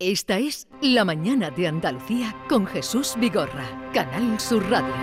Esta 0.00 0.38
es 0.38 0.68
La 0.80 1.04
Mañana 1.04 1.50
de 1.50 1.66
Andalucía 1.66 2.32
con 2.48 2.68
Jesús 2.68 3.14
Vigorra, 3.18 3.90
Canal 3.92 4.38
Sur 4.38 4.64
Radio. 4.70 4.94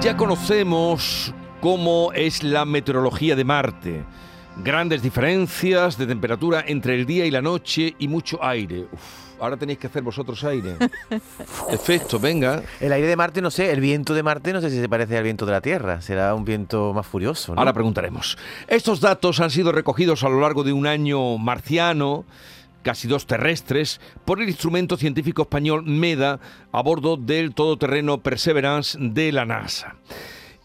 Ya 0.00 0.16
conocemos 0.16 1.34
cómo 1.60 2.12
es 2.12 2.44
la 2.44 2.64
meteorología 2.64 3.34
de 3.34 3.44
Marte. 3.44 4.04
Grandes 4.56 5.02
diferencias 5.02 5.96
de 5.96 6.06
temperatura 6.06 6.64
entre 6.66 6.94
el 6.94 7.06
día 7.06 7.26
y 7.26 7.30
la 7.30 7.42
noche 7.42 7.94
y 7.98 8.08
mucho 8.08 8.42
aire. 8.44 8.86
Uf 8.92 9.22
ahora 9.42 9.56
tenéis 9.56 9.78
que 9.78 9.88
hacer 9.88 10.02
vosotros 10.02 10.42
aire. 10.44 10.76
Efecto, 11.70 12.18
venga. 12.20 12.62
El 12.80 12.92
aire 12.92 13.08
de 13.08 13.16
Marte, 13.16 13.42
no 13.42 13.50
sé, 13.50 13.72
el 13.72 13.80
viento 13.80 14.14
de 14.14 14.22
Marte 14.22 14.52
no 14.52 14.60
sé 14.60 14.70
si 14.70 14.80
se 14.80 14.88
parece 14.88 15.18
al 15.18 15.24
viento 15.24 15.44
de 15.44 15.52
la 15.52 15.60
Tierra. 15.60 16.00
Será 16.00 16.34
un 16.34 16.44
viento 16.44 16.92
más 16.94 17.06
furioso. 17.06 17.52
¿no? 17.54 17.58
Ahora 17.58 17.72
preguntaremos. 17.72 18.38
Estos 18.68 19.00
datos 19.00 19.40
han 19.40 19.50
sido 19.50 19.72
recogidos 19.72 20.22
a 20.22 20.28
lo 20.28 20.40
largo 20.40 20.62
de 20.62 20.72
un 20.72 20.86
año 20.86 21.38
marciano 21.38 22.24
casi 22.82 23.06
dos 23.06 23.26
terrestres, 23.26 24.00
por 24.24 24.42
el 24.42 24.48
instrumento 24.48 24.96
científico 24.96 25.42
español 25.42 25.84
MEDA 25.86 26.40
a 26.72 26.82
bordo 26.82 27.16
del 27.16 27.54
todoterreno 27.54 28.18
Perseverance 28.18 28.98
de 29.00 29.30
la 29.30 29.44
NASA. 29.44 29.94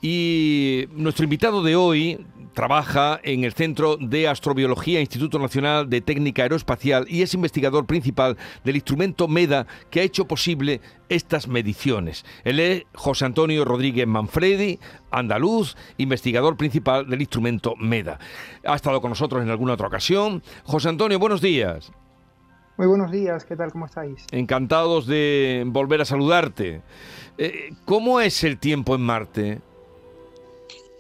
Y 0.02 0.86
nuestro 0.92 1.24
invitado 1.24 1.64
de 1.64 1.76
hoy 1.76 2.26
trabaja 2.54 3.20
en 3.22 3.44
el 3.44 3.54
Centro 3.54 3.98
de 3.98 4.28
Astrobiología 4.28 5.00
Instituto 5.00 5.38
Nacional 5.38 5.90
de 5.92 6.02
Técnica 6.02 6.42
Aeroespacial 6.42 7.06
y 7.08 7.22
es 7.22 7.36
investigador 7.36 7.86
principal 7.86 8.36
del 8.64 8.76
instrumento 8.78 9.28
MEDA 9.28 9.68
que 9.92 10.00
ha 10.00 10.04
hecho 10.04 10.28
posible 10.28 10.82
estas 11.08 11.48
mediciones. 11.48 12.26
Él 12.44 12.60
es 12.60 12.84
José 12.96 13.26
Antonio 13.26 13.64
Rodríguez 13.64 14.08
Manfredi, 14.08 14.80
andaluz, 15.12 15.78
investigador 15.98 16.58
principal 16.58 17.08
del 17.08 17.22
instrumento 17.22 17.76
MEDA. 17.76 18.18
Ha 18.66 18.76
estado 18.76 19.02
con 19.02 19.12
nosotros 19.12 19.44
en 19.44 19.52
alguna 19.52 19.74
otra 19.74 19.86
ocasión. 19.86 20.42
José 20.64 20.90
Antonio, 20.90 21.20
buenos 21.20 21.42
días. 21.42 21.92
Muy 22.78 22.88
buenos 22.88 23.12
días, 23.12 23.46
¿qué 23.46 23.56
tal? 23.56 23.72
¿Cómo 23.72 23.86
estáis? 23.86 24.26
Encantados 24.32 25.06
de 25.06 25.64
volver 25.68 26.02
a 26.02 26.06
saludarte. 26.06 26.82
Eh, 27.38 27.70
¿Cómo 27.86 28.20
es 28.20 28.44
el 28.44 28.58
tiempo 28.58 28.96
en 28.96 29.02
Marte? 29.02 29.62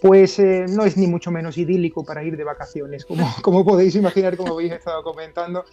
Pues 0.07 0.39
eh, 0.39 0.65
no 0.69 0.85
es 0.85 0.95
ni 0.95 1.05
mucho 1.05 1.31
menos 1.31 1.57
idílico 1.57 2.05
para 2.05 2.23
ir 2.23 2.37
de 2.37 2.45
vacaciones, 2.45 3.05
como, 3.05 3.27
como 3.41 3.65
podéis 3.65 3.93
imaginar, 3.95 4.37
como 4.37 4.53
habéis 4.53 4.71
estado 4.71 5.03
comentando. 5.03 5.65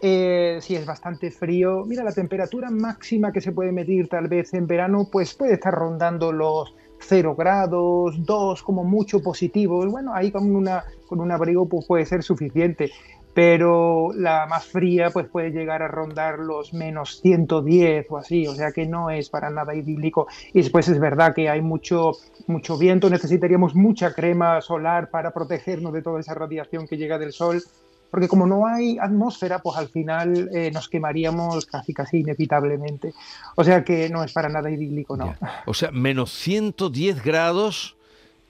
Eh, 0.00 0.58
si 0.60 0.76
es 0.76 0.86
bastante 0.86 1.32
frío, 1.32 1.84
mira, 1.84 2.04
la 2.04 2.12
temperatura 2.12 2.70
máxima 2.70 3.32
que 3.32 3.40
se 3.40 3.50
puede 3.50 3.72
medir 3.72 4.08
tal 4.08 4.28
vez 4.28 4.54
en 4.54 4.68
verano, 4.68 5.08
pues 5.10 5.34
puede 5.34 5.54
estar 5.54 5.74
rondando 5.74 6.30
los 6.30 6.74
0 7.00 7.34
grados, 7.36 8.24
2 8.24 8.62
como 8.62 8.84
mucho 8.84 9.20
positivos. 9.20 9.90
Bueno, 9.90 10.14
ahí 10.14 10.30
con, 10.30 10.54
una, 10.54 10.84
con 11.08 11.20
un 11.20 11.32
abrigo 11.32 11.68
pues, 11.68 11.84
puede 11.84 12.06
ser 12.06 12.22
suficiente 12.22 12.92
pero 13.34 14.10
la 14.14 14.46
más 14.46 14.66
fría 14.66 15.10
pues 15.10 15.26
puede 15.28 15.50
llegar 15.50 15.82
a 15.82 15.88
rondar 15.88 16.38
los 16.38 16.74
menos 16.74 17.20
110 17.20 18.06
o 18.10 18.18
así, 18.18 18.46
o 18.46 18.54
sea 18.54 18.72
que 18.72 18.86
no 18.86 19.10
es 19.10 19.30
para 19.30 19.50
nada 19.50 19.74
idílico. 19.74 20.26
Y 20.52 20.60
después 20.60 20.88
es 20.88 20.98
verdad 20.98 21.34
que 21.34 21.48
hay 21.48 21.62
mucho, 21.62 22.12
mucho 22.46 22.76
viento, 22.76 23.08
necesitaríamos 23.08 23.74
mucha 23.74 24.12
crema 24.12 24.60
solar 24.60 25.10
para 25.10 25.32
protegernos 25.32 25.92
de 25.92 26.02
toda 26.02 26.20
esa 26.20 26.34
radiación 26.34 26.86
que 26.86 26.96
llega 26.96 27.18
del 27.18 27.32
sol, 27.32 27.62
porque 28.10 28.28
como 28.28 28.46
no 28.46 28.66
hay 28.66 28.98
atmósfera, 28.98 29.60
pues 29.60 29.78
al 29.78 29.88
final 29.88 30.50
eh, 30.54 30.70
nos 30.70 30.90
quemaríamos 30.90 31.64
casi 31.64 31.94
casi 31.94 32.18
inevitablemente. 32.18 33.14
O 33.56 33.64
sea 33.64 33.82
que 33.82 34.10
no 34.10 34.22
es 34.22 34.32
para 34.34 34.50
nada 34.50 34.70
idílico, 34.70 35.16
¿no? 35.16 35.34
O 35.64 35.72
sea, 35.72 35.90
menos 35.90 36.30
110 36.32 37.24
grados 37.24 37.96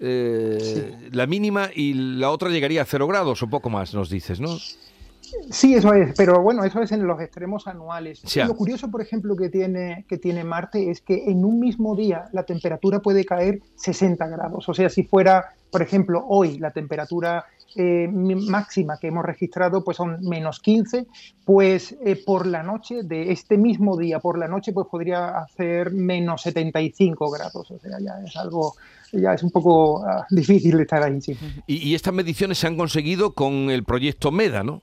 eh, 0.05 1.11
la 1.13 1.27
mínima 1.27 1.71
y 1.75 1.95
la 1.95 2.31
otra 2.31 2.51
llegaría 2.51 2.83
a 2.83 2.85
cero 2.85 3.07
grados 3.07 3.43
o 3.43 3.49
poco 3.49 3.71
más, 3.71 3.95
nos 3.95 4.11
dices, 4.11 4.41
¿no? 4.41 4.59
Sí, 5.51 5.75
eso 5.75 5.95
es, 5.95 6.15
pero 6.17 6.43
bueno, 6.43 6.65
eso 6.65 6.83
es 6.83 6.93
en 6.93 7.07
los 7.07 7.21
extremos 7.21 7.67
anuales. 7.67 8.23
Lo 8.37 8.55
curioso, 8.55 8.91
por 8.91 9.01
ejemplo, 9.01 9.37
que 9.37 9.49
tiene, 9.49 10.05
que 10.09 10.19
tiene 10.19 10.45
Marte 10.45 10.91
es 10.91 11.01
que 11.01 11.31
en 11.31 11.45
un 11.45 11.61
mismo 11.61 11.97
día 11.97 12.25
la 12.33 12.43
temperatura 12.43 13.01
puede 13.01 13.25
caer 13.25 13.61
60 13.77 14.27
grados. 14.27 14.69
O 14.69 14.75
sea, 14.75 14.89
si 14.89 15.05
fuera, 15.05 15.55
por 15.71 15.83
ejemplo, 15.83 16.25
hoy 16.29 16.59
la 16.59 16.73
temperatura 16.73 17.47
eh, 17.77 18.09
máxima 18.09 18.99
que 18.99 19.09
hemos 19.09 19.25
registrado 19.25 19.83
pues 19.85 19.97
son 19.97 20.21
menos 20.23 20.61
15, 20.61 21.07
pues 21.45 21.97
eh, 22.05 22.23
por 22.25 22.47
la 22.47 22.63
noche, 22.63 23.03
de 23.03 23.33
este 23.33 23.57
mismo 23.57 23.97
día 23.97 24.19
por 24.19 24.39
la 24.39 24.49
noche, 24.49 24.73
pues 24.73 24.87
podría 24.91 25.39
hacer 25.39 25.93
menos 25.93 26.43
75 26.43 27.31
grados. 27.31 27.71
O 27.71 27.79
sea, 27.79 27.99
ya 28.01 28.15
es 28.25 28.37
algo 28.37 28.75
ya 29.13 29.35
es 29.35 29.43
un 29.43 29.51
poco 29.51 30.05
ah, 30.05 30.27
difícil 30.31 30.81
estar 30.81 31.03
ahí. 31.03 31.21
Sí. 31.21 31.37
Y, 31.67 31.95
estas 31.95 32.15
mediciones 32.15 32.59
se 32.59 32.67
han 32.67 32.77
conseguido 32.77 33.33
con 33.33 33.71
el 33.71 33.85
proyecto 33.85 34.31
MEDA, 34.31 34.63
¿no? 34.63 34.83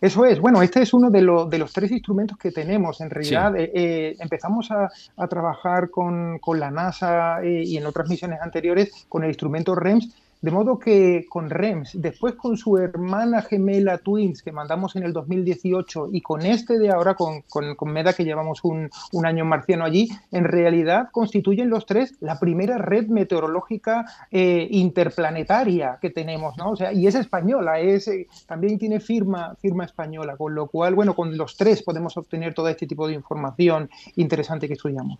Eso 0.00 0.26
es, 0.26 0.38
bueno, 0.38 0.60
este 0.60 0.82
es 0.82 0.92
uno 0.92 1.08
de, 1.08 1.20
de 1.20 1.58
los 1.58 1.72
tres 1.72 1.90
instrumentos 1.90 2.36
que 2.36 2.50
tenemos. 2.50 3.00
En 3.00 3.08
realidad, 3.08 3.56
eh, 3.56 3.70
eh, 3.74 4.16
empezamos 4.18 4.70
a, 4.70 4.90
trabajar 5.28 5.88
con, 5.88 6.38
con 6.40 6.60
la 6.60 6.70
NASA 6.70 7.42
eh, 7.42 7.62
y 7.64 7.78
en 7.78 7.86
otras 7.86 8.08
misiones 8.10 8.38
anteriores 8.42 9.06
con 9.08 9.22
el 9.22 9.30
instrumento 9.30 9.74
REMS, 9.74 10.14
de 10.44 10.50
modo 10.50 10.78
que 10.78 11.24
con 11.30 11.48
REMS, 11.48 11.92
después 11.94 12.34
con 12.34 12.58
su 12.58 12.76
hermana 12.76 13.40
gemela 13.40 13.96
Twins 13.96 14.42
que 14.42 14.52
mandamos 14.52 14.94
en 14.94 15.02
el 15.02 15.14
2018 15.14 16.08
y 16.12 16.20
con 16.20 16.44
este 16.44 16.78
de 16.78 16.90
ahora, 16.90 17.14
con, 17.14 17.40
con, 17.48 17.90
MEDA 17.90 18.12
que 18.12 18.26
llevamos 18.26 18.62
un, 18.62 18.90
año 19.24 19.46
marciano 19.46 19.86
allí, 19.86 20.10
en 20.32 20.44
realidad 20.44 21.08
constituyen 21.12 21.70
los 21.70 21.86
tres 21.86 22.12
la 22.20 22.38
primera 22.38 22.76
red 22.76 23.06
meteorológica 23.06 24.04
eh, 24.30 24.68
interplanetaria 24.70 25.96
que 25.98 26.10
tenemos, 26.10 26.58
¿no? 26.58 26.72
O 26.72 26.76
sea, 26.76 26.92
y 26.92 27.06
es 27.06 27.14
española, 27.14 27.80
es, 27.80 28.06
eh, 28.08 28.26
también 28.46 28.78
tiene 28.78 29.00
firma, 29.00 29.54
firma 29.62 29.86
española, 29.86 30.36
con 30.36 30.54
lo 30.54 30.66
cual, 30.66 30.94
bueno, 30.94 31.14
con 31.14 31.38
los 31.38 31.56
tres 31.56 31.82
podemos 31.82 32.18
obtener 32.18 32.52
todo 32.52 32.68
este 32.68 32.86
tipo 32.86 33.08
de 33.08 33.14
información 33.14 33.88
interesante 34.16 34.68
que 34.68 34.74
estudiamos. 34.74 35.18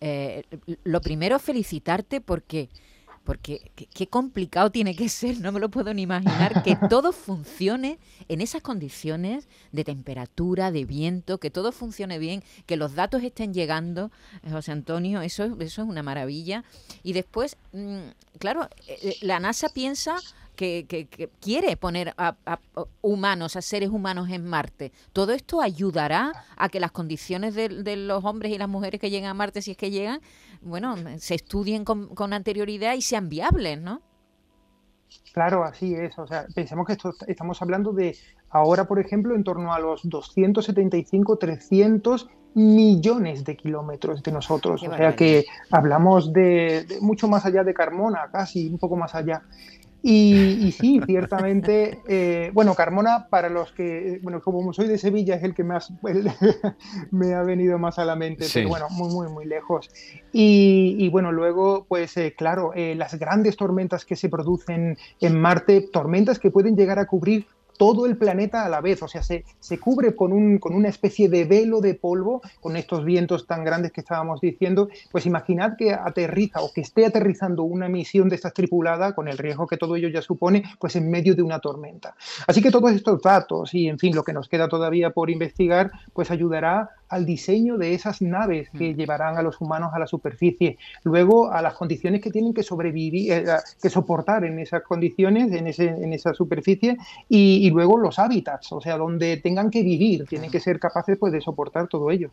Eh, 0.00 0.42
lo 0.82 1.00
primero, 1.00 1.38
felicitarte 1.38 2.20
porque 2.20 2.68
porque 3.24 3.72
qué, 3.74 4.06
complicado 4.06 4.70
tiene 4.70 4.94
que 4.94 5.08
ser, 5.08 5.40
no 5.40 5.50
me 5.50 5.58
lo 5.58 5.70
puedo 5.70 5.92
ni 5.94 6.02
imaginar, 6.02 6.62
que 6.62 6.76
todo 6.90 7.12
funcione 7.12 7.98
en 8.28 8.40
esas 8.40 8.62
condiciones 8.62 9.48
de 9.72 9.84
temperatura, 9.84 10.70
de 10.70 10.84
viento, 10.84 11.38
que 11.38 11.50
todo 11.50 11.72
funcione 11.72 12.18
bien, 12.18 12.42
que 12.66 12.76
los 12.76 12.94
datos 12.94 13.22
estén 13.22 13.54
llegando, 13.54 14.10
eh, 14.42 14.50
José 14.50 14.72
Antonio, 14.72 15.22
eso, 15.22 15.44
eso 15.60 15.82
es 15.82 15.88
una 15.88 16.02
maravilla. 16.02 16.64
Y 17.02 17.14
después, 17.14 17.56
mm, 17.72 18.08
claro, 18.38 18.68
eh, 18.86 18.98
eh, 19.02 19.16
la 19.22 19.40
NASA 19.40 19.70
piensa 19.70 20.16
que, 20.54 21.28
quiere 21.40 21.76
poner 21.76 22.14
a, 22.16 22.36
humanos, 23.02 23.56
a 23.56 23.62
seres 23.62 23.90
humanos 23.90 24.28
en 24.30 24.44
Marte. 24.44 24.92
¿Todo 25.12 25.32
esto 25.32 25.60
ayudará 25.60 26.32
a 26.56 26.68
que 26.68 26.80
las 26.80 26.92
condiciones 26.92 27.54
de, 27.54 27.96
los 27.96 28.24
hombres 28.24 28.52
y 28.52 28.58
las 28.58 28.68
mujeres 28.68 29.00
que 29.00 29.10
llegan 29.10 29.30
a 29.30 29.34
Marte, 29.34 29.62
si 29.62 29.72
es 29.72 29.76
que 29.76 29.90
llegan, 29.90 30.20
bueno, 30.62 30.96
se 31.18 31.34
estudien 31.34 31.84
con, 31.84 32.32
anterioridad 32.32 32.94
y 32.94 33.02
sean 33.02 33.28
viables, 33.28 33.80
¿no? 33.80 34.02
Claro, 35.32 35.64
así 35.64 35.94
es. 35.94 36.18
O 36.18 36.26
sea, 36.26 36.46
pensemos 36.54 36.86
que 36.86 36.94
esto, 36.94 37.12
estamos 37.26 37.60
hablando 37.62 37.92
de 37.92 38.16
ahora, 38.50 38.86
por 38.86 38.98
ejemplo, 38.98 39.34
en 39.34 39.44
torno 39.44 39.72
a 39.72 39.78
los 39.78 40.00
275, 40.08 41.36
300 41.36 42.28
millones 42.54 43.44
de 43.44 43.56
kilómetros 43.56 44.22
de 44.22 44.32
nosotros. 44.32 44.82
o 44.82 44.96
sea 44.96 45.14
que 45.16 45.44
hablamos 45.70 46.32
de, 46.32 46.86
mucho 47.00 47.28
más 47.28 47.44
allá 47.44 47.64
de 47.64 47.74
Carmona, 47.74 48.30
casi 48.32 48.68
un 48.68 48.78
poco 48.78 48.96
más 48.96 49.14
allá. 49.14 49.42
Y, 50.06 50.70
sí, 50.72 51.00
ciertamente, 51.06 51.98
eh, 52.06 52.50
bueno, 52.52 52.74
Carmona, 52.74 53.26
para 53.30 53.48
los 53.48 53.72
que, 53.72 54.20
bueno, 54.22 54.42
como 54.42 54.70
soy 54.74 54.86
de 54.86 54.98
Sevilla, 54.98 55.36
es 55.36 55.42
el 55.42 55.54
que 55.54 55.64
más 55.64 55.94
me 57.10 57.32
ha 57.32 57.42
venido 57.42 57.78
más 57.78 57.98
a 57.98 58.04
la 58.04 58.14
mente, 58.14 58.44
pero 58.52 58.68
bueno, 58.68 58.90
muy, 58.90 59.08
muy, 59.08 59.28
muy 59.28 59.46
lejos. 59.46 59.88
Y, 60.30 61.08
bueno, 61.08 61.32
luego, 61.32 61.86
pues 61.88 62.18
eh, 62.18 62.34
claro, 62.36 62.72
eh, 62.74 62.94
las 62.94 63.18
grandes 63.18 63.56
tormentas 63.56 64.04
que 64.04 64.14
se 64.14 64.28
producen 64.28 64.98
en 65.22 65.40
Marte, 65.40 65.88
tormentas 65.90 66.38
que 66.38 66.50
pueden 66.50 66.76
llegar 66.76 66.98
a 66.98 67.06
cubrir 67.06 67.46
todo 67.76 68.06
el 68.06 68.16
planeta 68.16 68.64
a 68.64 68.68
la 68.68 68.80
vez, 68.80 69.02
o 69.02 69.08
sea, 69.08 69.22
se, 69.22 69.44
se 69.60 69.78
cubre 69.78 70.14
con, 70.14 70.32
un, 70.32 70.58
con 70.58 70.74
una 70.74 70.88
especie 70.88 71.28
de 71.28 71.44
velo 71.44 71.80
de 71.80 71.94
polvo, 71.94 72.42
con 72.60 72.76
estos 72.76 73.04
vientos 73.04 73.46
tan 73.46 73.64
grandes 73.64 73.92
que 73.92 74.00
estábamos 74.00 74.40
diciendo, 74.40 74.88
pues 75.10 75.26
imaginad 75.26 75.76
que 75.76 75.92
aterriza 75.92 76.60
o 76.60 76.72
que 76.72 76.80
esté 76.80 77.06
aterrizando 77.06 77.62
una 77.64 77.88
misión 77.88 78.28
de 78.28 78.36
estas 78.36 78.54
tripulada, 78.54 79.14
con 79.14 79.28
el 79.28 79.38
riesgo 79.38 79.66
que 79.66 79.76
todo 79.76 79.96
ello 79.96 80.08
ya 80.08 80.22
supone, 80.22 80.64
pues 80.78 80.96
en 80.96 81.10
medio 81.10 81.34
de 81.34 81.42
una 81.42 81.58
tormenta. 81.58 82.14
Así 82.46 82.62
que 82.62 82.70
todos 82.70 82.92
estos 82.92 83.20
datos 83.22 83.74
y, 83.74 83.88
en 83.88 83.98
fin, 83.98 84.14
lo 84.14 84.22
que 84.22 84.32
nos 84.32 84.48
queda 84.48 84.68
todavía 84.68 85.10
por 85.10 85.30
investigar, 85.30 85.90
pues 86.12 86.30
ayudará 86.30 86.90
al 87.08 87.26
diseño 87.26 87.78
de 87.78 87.94
esas 87.94 88.22
naves 88.22 88.68
que 88.70 88.92
mm. 88.92 88.96
llevarán 88.96 89.36
a 89.36 89.42
los 89.42 89.60
humanos 89.60 89.90
a 89.94 89.98
la 89.98 90.06
superficie, 90.06 90.78
luego 91.02 91.50
a 91.50 91.62
las 91.62 91.74
condiciones 91.74 92.20
que 92.20 92.30
tienen 92.30 92.54
que 92.54 92.62
sobrevivir, 92.62 93.32
eh, 93.32 93.44
que 93.80 93.90
soportar 93.90 94.44
en 94.44 94.58
esas 94.58 94.82
condiciones, 94.82 95.52
en, 95.52 95.66
ese, 95.66 95.86
en 95.86 96.12
esa 96.12 96.34
superficie, 96.34 96.96
y, 97.28 97.70
luego 97.70 97.98
los 97.98 98.18
hábitats, 98.18 98.72
o 98.72 98.80
sea, 98.80 98.96
donde 98.96 99.36
tengan 99.38 99.70
que 99.70 99.82
vivir, 99.82 100.26
tienen 100.26 100.50
que 100.50 100.60
ser 100.60 100.78
capaces 100.78 101.18
pues, 101.18 101.32
de 101.32 101.40
soportar 101.40 101.88
todo 101.88 102.10
ello. 102.10 102.30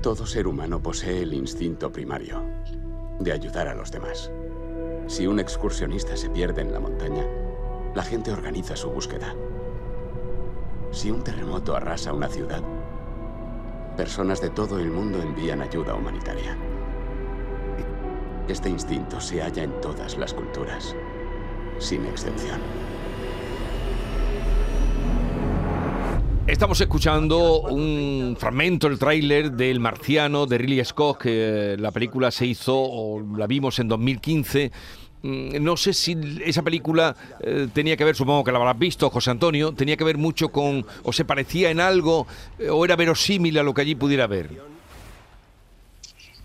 Todo 0.00 0.26
ser 0.26 0.46
humano 0.46 0.82
posee 0.82 1.22
el 1.22 1.34
instinto 1.34 1.90
primario 1.90 2.42
de 3.18 3.32
ayudar 3.32 3.68
a 3.68 3.74
los 3.74 3.90
demás. 3.90 4.30
Si 5.06 5.26
un 5.26 5.40
excursionista 5.40 6.16
se 6.16 6.30
pierde 6.30 6.62
en 6.62 6.72
la 6.72 6.80
montaña, 6.80 7.24
la 7.94 8.02
gente 8.02 8.30
organiza 8.30 8.76
su 8.76 8.90
búsqueda. 8.90 9.34
Si 10.90 11.10
un 11.10 11.24
terremoto 11.24 11.74
arrasa 11.74 12.12
una 12.12 12.28
ciudad, 12.28 12.62
personas 13.96 14.40
de 14.40 14.50
todo 14.50 14.78
el 14.78 14.90
mundo 14.90 15.20
envían 15.20 15.60
ayuda 15.60 15.94
humanitaria. 15.94 16.56
Este 18.48 18.68
instinto 18.68 19.20
se 19.20 19.40
halla 19.40 19.62
en 19.62 19.80
todas 19.80 20.16
las 20.16 20.34
culturas, 20.34 20.96
sin 21.78 22.04
excepción. 22.06 22.60
Estamos 26.46 26.80
escuchando 26.80 27.62
un 27.62 28.36
fragmento, 28.38 28.88
el 28.88 28.98
tráiler 28.98 29.52
del 29.52 29.78
Marciano 29.78 30.46
de 30.46 30.58
Ridley 30.58 30.84
Scott, 30.84 31.18
que 31.18 31.76
la 31.78 31.92
película 31.92 32.32
se 32.32 32.46
hizo, 32.46 32.76
o 32.76 33.20
la 33.36 33.46
vimos 33.46 33.78
en 33.78 33.88
2015. 33.88 34.72
Mm, 35.22 35.62
no 35.62 35.76
sé 35.76 35.92
si 35.92 36.16
esa 36.44 36.62
película 36.62 37.14
eh, 37.40 37.68
tenía 37.72 37.96
que 37.96 38.04
ver, 38.04 38.16
supongo 38.16 38.42
que 38.42 38.50
la 38.50 38.58
habrás 38.58 38.78
visto, 38.78 39.08
José 39.08 39.30
Antonio, 39.30 39.72
tenía 39.72 39.96
que 39.96 40.04
ver 40.04 40.18
mucho 40.18 40.48
con, 40.48 40.84
o 41.04 41.12
se 41.12 41.24
parecía 41.24 41.70
en 41.70 41.80
algo, 41.80 42.26
eh, 42.58 42.70
o 42.70 42.84
era 42.84 42.96
verosímil 42.96 43.58
a 43.58 43.62
lo 43.62 43.72
que 43.72 43.82
allí 43.82 43.94
pudiera 43.94 44.24
haber. 44.24 44.50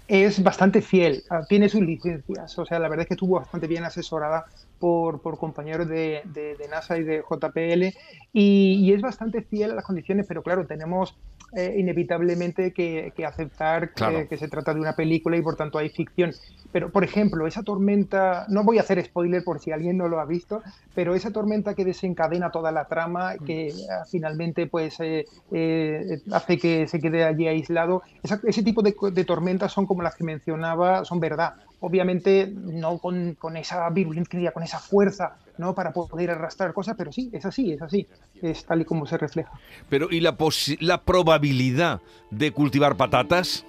Es 0.07 0.41
bastante 0.41 0.81
fiel, 0.81 1.24
ah, 1.29 1.41
tiene 1.50 1.69
sus 1.69 1.81
licencias, 1.81 2.57
o 2.57 2.65
sea, 2.65 2.79
la 2.79 2.88
verdad 2.88 3.03
es 3.03 3.07
que 3.07 3.13
estuvo 3.15 3.39
bastante 3.39 3.68
bien 3.68 3.83
asesorada 3.83 4.45
por, 4.79 5.21
compañeros 5.38 5.88
de, 5.88 6.21
NASA 6.69 6.97
y 6.97 7.03
de 7.03 7.21
JPL 7.21 7.97
y, 8.33 8.91
es 8.94 9.01
bastante 9.01 9.41
fiel 9.41 9.71
a 9.71 9.75
las 9.75 9.85
condiciones, 9.85 10.25
pero 10.27 10.44
claro, 10.44 10.65
tenemos 10.65 11.15
eh, 11.53 11.75
inevitablemente 11.77 12.74
que, 12.74 13.13
aceptar 13.25 13.94
que, 13.94 14.38
se 14.38 14.47
trata 14.47 14.74
de 14.74 14.79
una 14.79 14.94
película 14.94 15.38
y 15.38 15.41
por 15.41 15.56
tanto 15.56 15.77
hay 15.77 15.89
ficción. 15.89 16.31
Pero, 16.71 16.91
por 16.91 17.03
ejemplo, 17.03 17.47
esa 17.47 17.63
tormenta, 17.63 18.45
no 18.50 18.63
voy 18.63 18.77
a 18.77 18.81
hacer 18.81 19.03
spoiler 19.03 19.44
por 19.44 19.59
si 19.59 19.71
alguien 19.71 19.97
no 19.97 20.07
lo 20.07 20.19
ha 20.19 20.25
visto, 20.25 20.62
pero 20.94 21.15
esa 21.15 21.31
tormenta 21.31 21.73
que 21.73 21.85
desencadena 21.85 22.51
toda 22.51 22.71
la 22.71 22.85
trama, 22.85 23.35
que 23.38 23.73
ah, 23.89 24.03
finalmente 24.09 24.68
pues 24.68 25.00
eh, 25.00 25.25
eh, 25.51 26.19
hace 26.31 26.57
que 26.57 26.88
se 26.88 27.00
quede 27.00 27.23
allí 27.23 27.47
aislado, 27.47 28.03
ese 28.44 28.63
tipo 28.63 28.81
de, 28.81 28.95
de 29.12 29.25
tormentas 29.25 29.71
son 29.71 29.85
como 29.85 30.03
las 30.03 30.15
que 30.15 30.25
mencionaba, 30.25 31.06
son 31.06 31.19
verdad 31.19 31.56
obviamente 31.79 32.51
no 32.56 32.97
con, 32.97 33.35
con, 33.35 33.57
esa 33.57 33.89
virulencia, 33.89 34.51
con 34.51 34.63
esa 34.63 34.79
fuerza, 34.79 35.38
¿no? 35.57 35.75
Para 35.75 35.91
poder 35.91 36.31
arrastrar 36.31 36.74
cosas, 36.74 36.95
pero 36.97 37.12
sí, 37.12 37.29
es 37.33 37.45
así, 37.45 37.71
es 37.71 37.81
así, 37.81 38.07
es 38.41 38.65
tal 38.65 38.81
y 38.81 38.85
como 38.85 39.06
se 39.06 39.18
refleja. 39.18 39.51
Pero 39.89 40.07
¿y 40.09 40.19
la, 40.19 40.35
la 40.79 41.01
probabilidad 41.01 42.01
de 42.31 42.51
cultivar 42.51 42.97
patatas? 42.97 43.65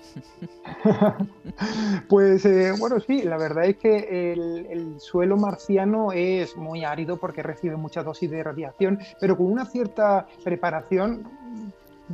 pues 2.09 2.45
eh, 2.45 2.73
bueno, 2.79 3.01
sí, 3.01 3.23
la 3.23 3.37
verdad 3.37 3.67
es 3.67 3.77
que 3.77 4.33
el, 4.33 4.67
el, 4.71 5.01
suelo 5.01 5.37
marciano 5.37 6.13
es 6.13 6.57
muy 6.57 6.85
árido 6.85 7.19
porque 7.19 7.43
recibe 7.43 7.77
mucha 7.77 8.03
dosis 8.03 8.31
de 8.31 8.43
radiación, 8.43 8.99
pero 9.21 9.37
con 9.37 9.47
una 9.47 9.65
cierta 9.65 10.27
preparación 10.45 11.29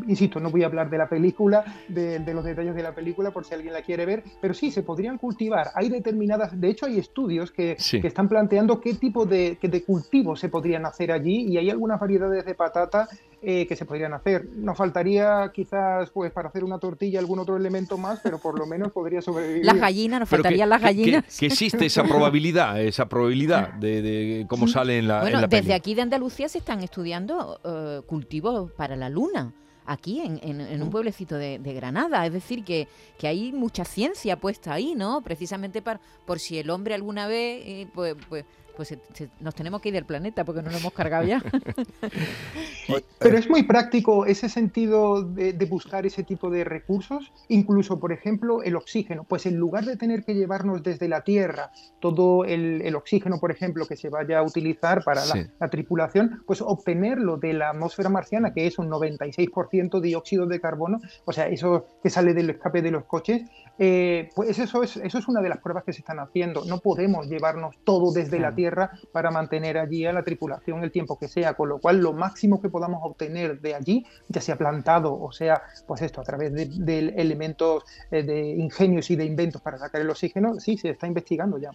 insisto, 0.06 0.40
no 0.40 0.50
voy 0.50 0.62
a 0.62 0.66
hablar 0.66 0.90
de 0.90 0.98
la 0.98 1.08
película, 1.08 1.64
de, 1.88 2.20
los 2.34 2.44
detalles 2.44 2.74
de 2.74 2.82
la 2.82 2.94
película 2.94 3.30
por 3.30 3.44
si 3.44 3.54
alguien 3.54 3.72
la 3.72 3.82
quiere 3.82 4.06
ver, 4.06 4.22
pero 4.40 4.54
sí, 4.54 4.70
se 4.70 4.82
podrían 4.82 5.18
cultivar. 5.18 5.70
Hay 5.74 5.88
determinadas, 5.88 6.58
de 6.58 6.68
hecho 6.68 6.86
hay 6.86 6.98
estudios 6.98 7.50
que, 7.50 7.76
están 7.78 8.28
planteando 8.28 8.80
qué 8.80 8.94
tipo 8.94 9.24
de, 9.26 9.58
de, 9.60 9.84
cultivos 9.84 10.40
se 10.40 10.48
podrían 10.48 10.86
hacer 10.86 11.10
allí 11.12 11.48
y 11.48 11.58
hay 11.58 11.70
algunas 11.70 11.98
variedades 12.00 12.44
de 12.44 12.54
patata 12.54 13.08
eh, 13.46 13.66
que 13.66 13.76
se 13.76 13.84
podrían 13.84 14.14
hacer. 14.14 14.46
Nos 14.56 14.76
faltaría 14.76 15.50
quizás 15.52 16.10
pues 16.10 16.32
para 16.32 16.48
hacer 16.48 16.64
una 16.64 16.78
tortilla 16.78 17.18
algún 17.18 17.38
otro 17.38 17.56
elemento 17.56 17.98
más, 17.98 18.20
pero 18.22 18.38
por 18.38 18.58
lo 18.58 18.66
menos 18.66 18.92
podría 18.92 19.20
sobrevivir. 19.20 19.64
Las 19.64 19.76
gallinas, 19.76 20.20
nos 20.20 20.28
faltarían 20.28 20.68
las 20.68 20.80
gallinas. 20.80 21.38
Que, 21.38 21.46
existe 21.46 21.86
esa 21.86 22.04
probabilidad, 22.04 22.80
esa 22.80 23.08
probabilidad 23.08 23.74
de, 23.74 24.46
cómo 24.48 24.66
sale 24.66 24.98
en 24.98 25.08
la 25.08 25.20
Bueno, 25.20 25.46
desde 25.46 25.74
aquí 25.74 25.94
de 25.94 26.02
Andalucía 26.02 26.48
se 26.48 26.58
están 26.58 26.82
estudiando 26.82 27.60
eh, 27.64 28.00
cultivos 28.06 28.72
para 28.72 28.96
la 28.96 29.08
luna 29.08 29.52
aquí 29.86 30.20
en, 30.20 30.82
un 30.82 30.90
pueblecito 30.90 31.36
de, 31.36 31.58
Granada. 31.58 32.24
Es 32.26 32.32
decir, 32.32 32.64
que, 32.64 32.88
hay 33.22 33.52
mucha 33.52 33.84
ciencia 33.84 34.36
puesta 34.38 34.72
ahí, 34.72 34.94
¿no? 34.94 35.20
Precisamente 35.22 35.82
para, 35.82 36.00
por 36.24 36.38
si 36.38 36.58
el 36.58 36.70
hombre 36.70 36.94
alguna 36.94 37.26
vez, 37.26 37.62
eh, 37.66 37.86
pues, 37.94 38.16
pues 38.28 38.44
pues 38.76 38.96
nos 39.40 39.54
tenemos 39.54 39.80
que 39.80 39.88
ir 39.88 39.94
del 39.94 40.04
planeta 40.04 40.44
porque 40.44 40.62
no 40.62 40.70
lo 40.70 40.78
hemos 40.78 40.92
cargado 40.92 41.24
ya. 41.24 41.42
Pero 43.18 43.38
es 43.38 43.48
muy 43.48 43.62
práctico 43.62 44.26
ese 44.26 44.48
sentido 44.48 45.22
de, 45.22 45.52
buscar 45.64 46.04
ese 46.04 46.22
tipo 46.22 46.50
de 46.50 46.64
recursos, 46.64 47.32
incluso, 47.48 47.98
por 47.98 48.12
ejemplo, 48.12 48.62
el 48.62 48.76
oxígeno. 48.76 49.24
Pues 49.24 49.46
en 49.46 49.56
lugar 49.56 49.84
de 49.84 49.96
tener 49.96 50.24
que 50.24 50.34
llevarnos 50.34 50.82
desde 50.82 51.08
la 51.08 51.22
Tierra 51.22 51.70
todo 52.00 52.44
el, 52.44 52.94
oxígeno, 52.94 53.38
por 53.38 53.50
ejemplo, 53.50 53.86
que 53.86 53.96
se 53.96 54.08
vaya 54.08 54.38
a 54.38 54.42
utilizar 54.42 55.02
para 55.04 55.24
la, 55.24 55.48
la, 55.58 55.70
tripulación, 55.70 56.42
pues 56.46 56.60
obtenerlo 56.60 57.38
de 57.38 57.54
la 57.54 57.70
atmósfera 57.70 58.08
marciana, 58.08 58.52
que 58.52 58.66
es 58.66 58.78
un 58.78 58.90
96% 58.90 60.00
dióxido 60.00 60.46
de 60.46 60.60
carbono, 60.60 61.00
o 61.24 61.32
sea, 61.32 61.48
eso 61.48 61.86
que 62.02 62.10
sale 62.10 62.34
del 62.34 62.50
escape 62.50 62.82
de 62.82 62.90
los 62.90 63.04
coches, 63.04 63.42
eh, 63.78 64.30
pues 64.36 64.58
eso 64.58 64.82
es, 64.82 64.96
eso 64.96 65.18
es 65.18 65.28
una 65.28 65.40
de 65.40 65.48
las 65.48 65.58
pruebas 65.58 65.84
que 65.84 65.92
se 65.92 66.00
están 66.00 66.20
haciendo. 66.20 66.64
No 66.64 66.78
podemos 66.78 67.26
llevarnos 67.28 67.76
todo 67.84 68.12
desde 68.12 68.38
la 68.38 68.54
Tierra 68.54 68.63
para 69.12 69.30
mantener 69.30 69.78
allí 69.78 70.06
a 70.06 70.12
la 70.12 70.22
tripulación 70.22 70.82
el 70.82 70.90
tiempo 70.90 71.18
que 71.18 71.28
sea, 71.28 71.54
con 71.54 71.68
lo 71.68 71.78
cual 71.78 71.98
lo 71.98 72.12
máximo 72.12 72.60
que 72.60 72.68
podamos 72.68 73.00
obtener 73.02 73.60
de 73.60 73.74
allí, 73.74 74.06
ya 74.28 74.40
sea 74.40 74.56
plantado 74.56 75.04
o 75.12 75.32
sea, 75.32 75.62
pues 75.86 76.02
esto, 76.02 76.20
a 76.20 76.24
través 76.24 76.52
de, 76.52 77.14
elementos 77.16 77.84
eh, 78.10 78.22
de 78.22 78.50
ingenios 78.50 79.10
y 79.10 79.16
de 79.16 79.24
inventos 79.24 79.60
para 79.60 79.78
sacar 79.78 80.00
el 80.00 80.10
oxígeno, 80.10 80.58
sí, 80.60 80.76
se 80.76 80.90
está 80.90 81.06
investigando 81.06 81.58
ya. 81.58 81.70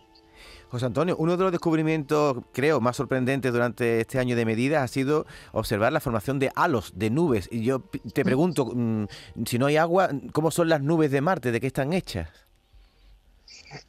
José 0.70 0.86
Antonio, 0.86 1.16
uno 1.18 1.36
de 1.36 1.44
los 1.44 1.52
descubrimientos, 1.52 2.38
creo, 2.54 2.80
más 2.80 2.96
sorprendentes 2.96 3.52
durante 3.52 4.02
este 4.02 4.20
año 4.20 4.36
de 4.36 4.46
medidas 4.46 4.84
ha 4.84 4.88
sido 4.88 5.26
observar 5.52 5.92
la 5.92 6.00
formación 6.00 6.40
de 6.40 6.52
halos, 6.56 6.94
de 6.96 7.10
nubes. 7.10 7.50
Y 7.52 7.64
yo 7.64 7.82
te 8.14 8.24
pregunto, 8.24 8.72
mm, 8.74 9.06
si 9.46 9.58
no 9.58 9.66
hay 9.66 9.78
agua, 9.78 10.10
¿cómo 10.32 10.52
son 10.52 10.70
las 10.70 10.82
nubes 10.82 11.12
de 11.12 11.22
Marte? 11.22 11.52
¿De 11.52 11.60
qué 11.60 11.68
están 11.68 11.92
hechas? 11.92 12.49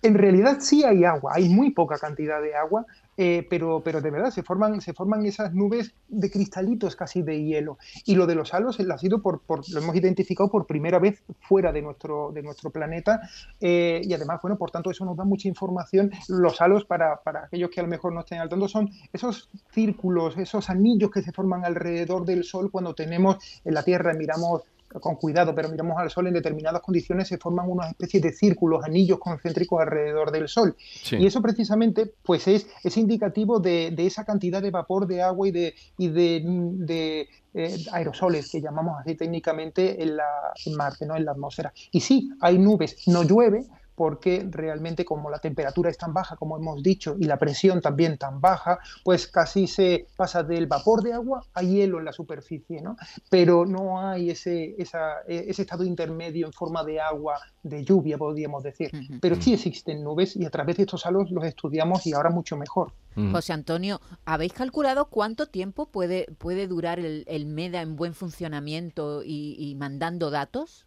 En 0.02 0.14
realidad 0.14 0.58
sí 0.60 0.84
hay 0.84 1.04
agua, 1.04 1.32
hay 1.34 1.48
muy 1.48 1.70
poca 1.70 1.98
cantidad 1.98 2.40
de 2.40 2.54
agua, 2.54 2.86
eh, 3.16 3.46
pero, 3.50 3.82
pero 3.84 4.00
de 4.00 4.10
verdad 4.10 4.30
se 4.30 4.42
forman, 4.42 4.80
se 4.80 4.94
forman 4.94 5.26
esas 5.26 5.52
nubes 5.52 5.92
de 6.08 6.30
cristalitos 6.30 6.96
casi 6.96 7.22
de 7.22 7.44
hielo. 7.44 7.78
Y 8.06 8.14
lo 8.14 8.26
de 8.26 8.34
los 8.34 8.54
halos 8.54 8.78
ha 8.80 8.98
sido 8.98 9.20
por, 9.20 9.42
lo 9.46 9.80
hemos 9.80 9.94
identificado 9.94 10.50
por 10.50 10.66
primera 10.66 10.98
vez 10.98 11.22
fuera 11.40 11.70
de 11.72 11.82
nuestro, 11.82 12.32
de 12.32 12.42
nuestro 12.42 12.70
planeta 12.70 13.20
eh, 13.60 14.00
y 14.02 14.12
además, 14.14 14.40
bueno, 14.42 14.56
por 14.56 14.70
tanto 14.70 14.90
eso 14.90 15.04
nos 15.04 15.16
da 15.16 15.24
mucha 15.24 15.48
información. 15.48 16.10
Los 16.28 16.60
halos, 16.60 16.84
para, 16.84 17.20
para 17.22 17.44
aquellos 17.44 17.70
que 17.70 17.80
a 17.80 17.82
lo 17.82 17.88
mejor 17.88 18.12
no 18.12 18.20
estén 18.20 18.38
al 18.38 18.48
tanto, 18.48 18.68
son 18.68 18.88
esos 19.12 19.50
círculos, 19.72 20.38
esos 20.38 20.70
anillos 20.70 21.10
que 21.10 21.22
se 21.22 21.32
forman 21.32 21.64
alrededor 21.64 22.24
del 22.24 22.44
Sol 22.44 22.70
cuando 22.70 22.94
tenemos 22.94 23.36
en 23.64 23.74
la 23.74 23.82
Tierra, 23.82 24.14
miramos 24.14 24.62
con 24.98 25.16
cuidado, 25.16 25.54
pero 25.54 25.68
miramos 25.68 25.98
al 25.98 26.10
Sol 26.10 26.26
en 26.26 26.34
determinadas 26.34 26.82
condiciones, 26.82 27.28
se 27.28 27.38
forman 27.38 27.70
unas 27.70 27.90
especies 27.90 28.22
de 28.22 28.32
círculos, 28.32 28.84
anillos 28.84 29.18
concéntricos 29.18 29.80
alrededor 29.80 30.32
del 30.32 30.48
Sol. 30.48 30.74
Y 31.12 31.26
eso 31.26 31.40
precisamente 31.40 32.12
pues 32.22 32.48
es, 32.48 32.66
es 32.82 32.96
indicativo 32.96 33.60
de, 33.60 33.94
esa 33.98 34.24
cantidad 34.24 34.60
de 34.60 34.70
vapor 34.70 35.06
de 35.06 35.22
agua 35.22 35.48
y 35.48 35.50
de, 35.52 35.74
y 35.98 36.08
de, 36.08 37.28
eh, 37.52 37.76
aerosoles 37.92 38.50
que 38.50 38.60
llamamos 38.60 38.98
así 39.00 39.14
técnicamente 39.14 40.02
en, 40.02 40.16
la, 40.16 40.28
en 40.64 40.74
Marte, 40.74 41.06
¿no? 41.06 41.16
en 41.16 41.24
la 41.24 41.32
atmósfera. 41.32 41.72
Y 41.92 42.00
sí, 42.00 42.30
hay 42.40 42.58
nubes, 42.58 43.06
no 43.06 43.22
llueve, 43.22 43.66
porque 44.00 44.48
realmente 44.50 45.04
como 45.04 45.28
la 45.28 45.40
temperatura 45.40 45.90
es 45.90 45.98
tan 45.98 46.14
baja, 46.14 46.34
como 46.34 46.56
hemos 46.56 46.82
dicho, 46.82 47.16
y 47.20 47.24
la 47.24 47.36
presión 47.36 47.82
también 47.82 48.16
tan 48.16 48.40
baja, 48.40 48.78
pues 49.04 49.26
casi 49.26 49.66
se 49.66 50.06
pasa 50.16 50.42
del 50.42 50.66
vapor 50.66 51.02
de 51.02 51.12
agua 51.12 51.44
a 51.52 51.60
hielo 51.62 51.98
en 51.98 52.06
la 52.06 52.12
superficie, 52.14 52.80
¿no? 52.80 52.96
Pero 53.28 53.66
no 53.66 54.00
hay 54.00 54.30
ese, 54.30 54.74
ese 54.78 55.60
estado 55.60 55.84
intermedio 55.84 56.46
en 56.46 56.52
forma 56.54 56.82
de 56.82 56.98
agua, 56.98 57.40
de 57.62 57.84
lluvia, 57.84 58.16
podríamos 58.16 58.62
decir. 58.62 58.90
Pero 59.20 59.36
sí 59.36 59.52
existen 59.52 60.02
nubes 60.02 60.34
y 60.34 60.46
a 60.46 60.50
través 60.50 60.78
de 60.78 60.84
estos 60.84 61.04
halos 61.04 61.30
los 61.30 61.44
estudiamos 61.44 62.06
y 62.06 62.14
ahora 62.14 62.30
mucho 62.30 62.56
mejor. 62.56 62.94
José 63.32 63.52
Antonio, 63.52 64.00
¿habéis 64.24 64.54
calculado 64.54 65.10
cuánto 65.10 65.44
tiempo 65.44 65.84
puede, 65.84 66.24
puede 66.38 66.68
durar 66.68 67.00
el, 67.00 67.46
MEDA 67.46 67.82
en 67.82 67.96
buen 67.96 68.14
funcionamiento 68.14 69.22
y 69.22 69.74
mandando 69.78 70.30
datos? 70.30 70.86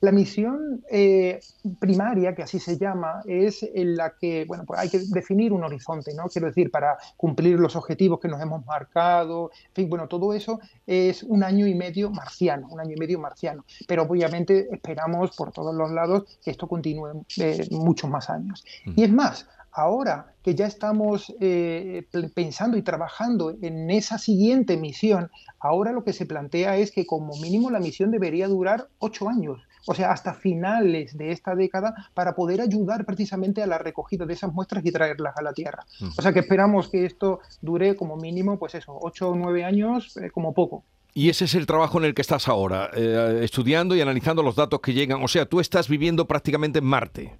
La 0.00 0.10
misión 0.10 0.82
eh, 0.90 1.40
primaria, 1.78 2.34
que 2.34 2.42
así 2.42 2.58
se 2.58 2.76
llama, 2.76 3.22
es 3.24 3.62
en 3.62 3.96
la 3.96 4.14
que, 4.16 4.44
bueno, 4.46 4.64
pues 4.66 4.80
hay 4.80 4.90
que 4.90 4.98
definir 4.98 5.52
un 5.52 5.62
horizonte, 5.62 6.12
¿no? 6.14 6.28
Quiero 6.28 6.48
decir, 6.48 6.70
para 6.70 6.98
cumplir 7.16 7.58
los 7.58 7.76
objetivos 7.76 8.18
que 8.18 8.28
nos 8.28 8.40
hemos 8.40 8.66
marcado, 8.66 9.50
en 9.68 9.74
fin, 9.74 9.88
bueno, 9.88 10.08
todo 10.08 10.34
eso 10.34 10.60
es 10.86 11.22
un 11.22 11.44
año 11.44 11.66
y 11.66 11.74
medio 11.74 12.10
marciano, 12.10 12.68
un 12.68 12.80
año 12.80 12.94
y 12.96 12.98
medio 12.98 13.20
marciano. 13.20 13.64
Pero 13.86 14.02
obviamente 14.02 14.68
esperamos 14.72 15.36
por 15.36 15.52
todos 15.52 15.74
los 15.74 15.90
lados 15.92 16.24
que 16.44 16.50
esto 16.50 16.66
continúe 16.66 17.24
eh, 17.38 17.68
muchos 17.70 18.10
más 18.10 18.28
años. 18.28 18.64
Y 18.84 19.04
es 19.04 19.12
más, 19.12 19.46
Ahora 19.72 20.34
que 20.42 20.54
ya 20.54 20.66
estamos 20.66 21.32
eh, 21.40 22.06
pensando 22.34 22.76
y 22.76 22.82
trabajando 22.82 23.56
en 23.62 23.90
esa 23.90 24.18
siguiente 24.18 24.76
misión, 24.76 25.30
ahora 25.58 25.92
lo 25.92 26.04
que 26.04 26.12
se 26.12 26.26
plantea 26.26 26.76
es 26.76 26.90
que 26.90 27.06
como 27.06 27.36
mínimo 27.38 27.70
la 27.70 27.80
misión 27.80 28.10
debería 28.10 28.48
durar 28.48 28.88
ocho 28.98 29.30
años, 29.30 29.62
o 29.86 29.94
sea, 29.94 30.12
hasta 30.12 30.34
finales 30.34 31.16
de 31.16 31.32
esta 31.32 31.54
década, 31.54 32.10
para 32.12 32.34
poder 32.34 32.60
ayudar 32.60 33.06
precisamente 33.06 33.62
a 33.62 33.66
la 33.66 33.78
recogida 33.78 34.26
de 34.26 34.34
esas 34.34 34.52
muestras 34.52 34.84
y 34.84 34.92
traerlas 34.92 35.36
a 35.36 35.42
la 35.42 35.52
Tierra. 35.52 35.86
O 36.18 36.20
sea 36.20 36.32
que 36.32 36.40
esperamos 36.40 36.88
que 36.88 37.06
esto 37.06 37.40
dure 37.62 37.96
como 37.96 38.16
mínimo, 38.16 38.58
pues 38.58 38.74
eso, 38.74 38.98
ocho 39.00 39.30
o 39.30 39.34
nueve 39.34 39.64
años 39.64 40.16
eh, 40.18 40.30
como 40.30 40.52
poco. 40.52 40.84
Y 41.14 41.28
ese 41.28 41.44
es 41.44 41.54
el 41.54 41.66
trabajo 41.66 41.98
en 41.98 42.04
el 42.04 42.14
que 42.14 42.22
estás 42.22 42.48
ahora, 42.48 42.90
eh, 42.94 43.40
estudiando 43.42 43.94
y 43.94 44.00
analizando 44.00 44.42
los 44.42 44.56
datos 44.56 44.80
que 44.80 44.92
llegan. 44.92 45.22
O 45.22 45.28
sea, 45.28 45.46
tú 45.46 45.60
estás 45.60 45.88
viviendo 45.88 46.26
prácticamente 46.26 46.78
en 46.78 46.86
Marte. 46.86 47.38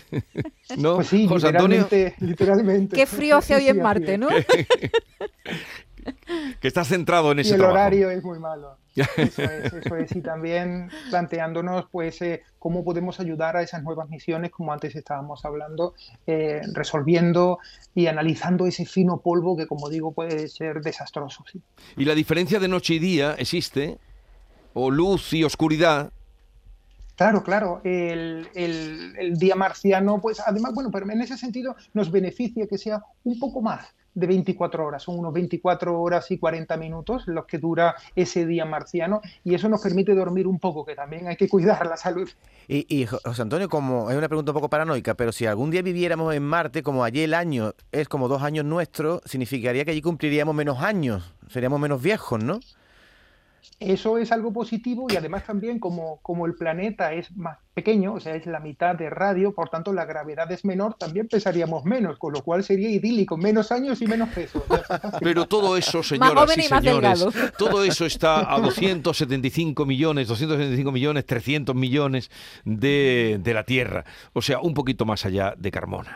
¿No? 0.76 0.96
Pues 0.96 1.08
sí, 1.08 1.26
José 1.26 1.48
literalmente, 1.48 2.14
literalmente. 2.20 2.96
Qué 2.96 3.06
frío 3.06 3.36
hace 3.36 3.54
hoy 3.54 3.68
en 3.68 3.80
Marte, 3.80 4.18
¿no? 4.18 4.28
que 6.60 6.68
estás 6.68 6.88
centrado 6.88 7.32
en 7.32 7.38
ese 7.40 7.50
y 7.50 7.54
el 7.54 7.62
horario 7.62 8.10
es 8.10 8.22
muy 8.22 8.38
malo. 8.38 8.76
Eso 8.94 9.42
es, 9.42 9.72
eso 9.72 9.96
es. 9.96 10.14
Y 10.14 10.20
también 10.20 10.88
planteándonos 11.10 11.86
pues 11.90 12.22
eh, 12.22 12.42
cómo 12.60 12.84
podemos 12.84 13.18
ayudar 13.18 13.56
a 13.56 13.62
esas 13.62 13.82
nuevas 13.82 14.08
misiones, 14.08 14.52
como 14.52 14.72
antes 14.72 14.94
estábamos 14.94 15.44
hablando, 15.44 15.94
eh, 16.28 16.60
resolviendo 16.72 17.58
y 17.92 18.06
analizando 18.06 18.66
ese 18.66 18.86
fino 18.86 19.18
polvo 19.20 19.56
que, 19.56 19.66
como 19.66 19.88
digo, 19.88 20.12
puede 20.12 20.46
ser 20.46 20.80
desastroso. 20.80 21.42
¿sí? 21.50 21.60
¿Y 21.96 22.04
la 22.04 22.14
diferencia 22.14 22.60
de 22.60 22.68
noche 22.68 22.94
y 22.94 22.98
día 23.00 23.34
existe? 23.36 23.98
¿O 24.74 24.92
luz 24.92 25.32
y 25.32 25.42
oscuridad? 25.42 26.12
Claro, 27.16 27.42
claro. 27.42 27.80
El, 27.84 28.48
día 29.38 29.54
marciano, 29.54 30.20
pues 30.20 30.40
además, 30.44 30.74
bueno, 30.74 30.90
pero 30.90 31.10
en 31.10 31.22
ese 31.22 31.36
sentido 31.36 31.76
nos 31.92 32.10
beneficia 32.10 32.66
que 32.66 32.78
sea 32.78 33.02
un 33.24 33.38
poco 33.38 33.62
más 33.62 33.94
de 34.14 34.28
24 34.28 34.86
horas, 34.86 35.02
son 35.02 35.18
unos 35.18 35.32
24 35.32 36.00
horas 36.00 36.30
y 36.30 36.38
40 36.38 36.76
minutos 36.76 37.24
los 37.26 37.46
que 37.46 37.58
dura 37.58 37.96
ese 38.14 38.46
día 38.46 38.64
marciano 38.64 39.20
y 39.42 39.54
eso 39.54 39.68
nos 39.68 39.82
permite 39.82 40.14
dormir 40.14 40.46
un 40.46 40.60
poco, 40.60 40.84
que 40.84 40.94
también 40.94 41.26
hay 41.26 41.34
que 41.34 41.48
cuidar 41.48 41.84
la 41.86 41.96
salud. 41.96 42.30
Y, 42.68 42.86
y 42.88 43.06
José 43.06 43.42
Antonio, 43.42 43.68
como 43.68 44.10
es 44.12 44.16
una 44.16 44.28
pregunta 44.28 44.52
un 44.52 44.54
poco 44.54 44.70
paranoica, 44.70 45.14
pero 45.14 45.32
si 45.32 45.46
algún 45.46 45.72
día 45.72 45.82
viviéramos 45.82 46.32
en 46.32 46.44
Marte, 46.44 46.84
como 46.84 47.02
allí 47.02 47.22
el 47.22 47.34
año 47.34 47.74
es 47.90 48.08
como 48.08 48.28
dos 48.28 48.42
años 48.42 48.64
nuestros, 48.64 49.20
significaría 49.24 49.84
que 49.84 49.90
allí 49.90 50.02
cumpliríamos 50.02 50.54
menos 50.54 50.80
años, 50.80 51.34
seríamos 51.48 51.80
menos 51.80 52.00
viejos, 52.00 52.42
¿no? 52.42 52.60
Eso 53.80 54.18
es 54.18 54.32
algo 54.32 54.52
positivo 54.52 55.06
y 55.10 55.16
además 55.16 55.44
también 55.44 55.78
como, 55.78 56.20
como 56.22 56.46
el 56.46 56.54
planeta 56.54 57.12
es 57.12 57.34
más 57.36 57.58
pequeño, 57.74 58.14
o 58.14 58.20
sea, 58.20 58.36
es 58.36 58.46
la 58.46 58.60
mitad 58.60 58.94
de 58.94 59.10
radio, 59.10 59.52
por 59.52 59.68
tanto 59.68 59.92
la 59.92 60.04
gravedad 60.04 60.50
es 60.52 60.64
menor, 60.64 60.94
también 60.94 61.26
pesaríamos 61.28 61.84
menos, 61.84 62.18
con 62.18 62.32
lo 62.32 62.42
cual 62.42 62.62
sería 62.62 62.88
idílico, 62.88 63.36
menos 63.36 63.72
años 63.72 64.00
y 64.00 64.06
menos 64.06 64.28
peso. 64.30 64.64
Pero 65.20 65.46
todo 65.46 65.76
eso, 65.76 66.02
señoras 66.02 66.56
y 66.56 66.62
señores, 66.62 67.26
todo 67.58 67.82
eso 67.84 68.06
está 68.06 68.54
a 68.54 68.60
275 68.60 69.84
millones, 69.84 70.28
275 70.28 70.92
millones, 70.92 71.26
300 71.26 71.74
millones 71.74 72.30
de, 72.64 73.40
de 73.42 73.54
la 73.54 73.64
Tierra, 73.64 74.04
o 74.32 74.40
sea, 74.40 74.60
un 74.60 74.72
poquito 74.74 75.04
más 75.04 75.26
allá 75.26 75.54
de 75.56 75.70
Carmona. 75.72 76.14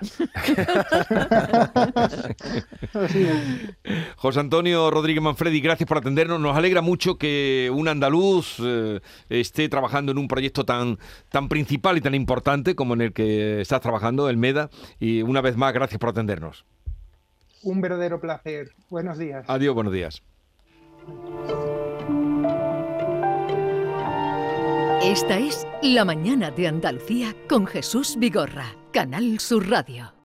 José 4.17 4.41
Antonio 4.41 4.91
Rodríguez 4.91 5.23
Manfredi, 5.23 5.61
gracias 5.61 5.88
por 5.88 5.99
atendernos, 5.99 6.41
nos 6.41 6.57
alegra 6.57 6.83
mucho 6.83 7.19
que 7.19 7.71
un 7.75 7.88
andaluz 7.88 8.57
eh, 8.61 9.00
esté 9.29 9.69
trabajando 9.69 10.12
en 10.12 10.19
un 10.19 10.29
proyecto 10.29 10.65
tan, 10.65 10.99
tan 11.49 11.59
principal 11.59 11.97
y 11.97 12.00
tan 12.00 12.14
importante 12.14 12.75
como 12.75 12.95
en 12.95 13.00
el 13.00 13.12
que 13.12 13.61
estás 13.61 13.81
trabajando, 13.81 14.28
el 14.28 14.37
MEDA. 14.37 14.71
Y 15.00 15.23
una 15.23 15.40
vez 15.40 15.57
más, 15.57 15.73
gracias 15.73 15.99
por 15.99 16.11
atendernos. 16.11 16.64
Un 17.62 17.81
verdadero 17.81 18.21
placer. 18.21 18.71
Buenos 18.88 19.19
días. 19.19 19.45
Adiós, 19.49 19.75
buenos 19.75 19.93
días. 19.93 20.23
Esta 25.02 25.38
es 25.38 25.67
La 25.83 26.05
Mañana 26.05 26.50
de 26.50 26.69
Andalucía 26.69 27.35
con 27.49 27.67
Jesús 27.67 28.17
Vigorra, 28.19 28.67
Canal 28.93 29.38
Sur 29.40 29.69
Radio. 29.71 30.17